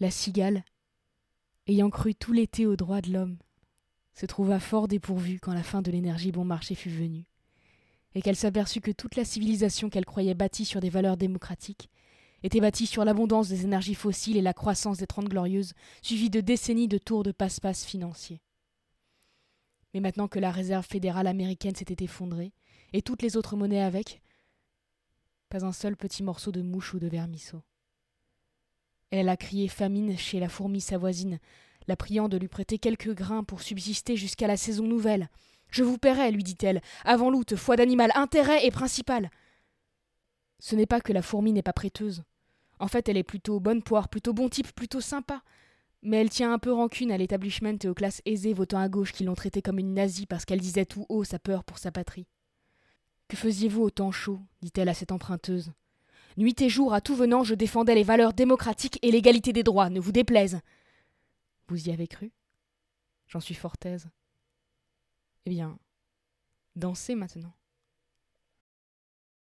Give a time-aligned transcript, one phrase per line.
[0.00, 0.64] la cigale,
[1.66, 3.38] ayant cru tout l'été aux droits de l'homme,
[4.14, 7.26] se trouva fort dépourvue quand la fin de l'énergie bon marché fut venue,
[8.14, 11.90] et qu'elle s'aperçut que toute la civilisation qu'elle croyait bâtie sur des valeurs démocratiques
[12.42, 15.72] était bâtie sur l'abondance des énergies fossiles et la croissance des Trente Glorieuses,
[16.02, 18.42] suivie de décennies de tours de passe-passe financiers.
[19.94, 22.52] Mais maintenant que la réserve fédérale américaine s'était effondrée,
[22.92, 24.20] et toutes les autres monnaies avec,
[25.48, 27.62] pas un seul petit morceau de mouche ou de vermisseau.
[29.16, 31.38] Elle a crié famine chez la fourmi sa voisine,
[31.86, 35.30] la priant de lui prêter quelques grains pour subsister jusqu'à la saison nouvelle.
[35.70, 39.30] Je vous paierai, lui dit-elle, avant l'août, foi d'animal, intérêt et principal.
[40.58, 42.24] Ce n'est pas que la fourmi n'est pas prêteuse.
[42.80, 45.42] En fait, elle est plutôt bonne poire, plutôt bon type, plutôt sympa.
[46.02, 49.12] Mais elle tient un peu rancune à l'établissement et aux classes aisées votant à gauche
[49.12, 51.92] qui l'ont traitée comme une nazie parce qu'elle disait tout haut sa peur pour sa
[51.92, 52.26] patrie.
[53.28, 55.70] Que faisiez-vous au temps chaud dit-elle à cette emprunteuse.
[56.36, 59.90] Nuit et jour, à tout venant, je défendais les valeurs démocratiques et l'égalité des droits,
[59.90, 60.60] ne vous déplaise.
[61.68, 62.32] Vous y avez cru?
[63.28, 64.08] J'en suis fort aise.
[65.46, 65.78] Eh bien,
[66.76, 67.54] dansez maintenant.